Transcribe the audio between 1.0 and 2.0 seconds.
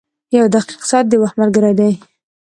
د وخت ملګری دی.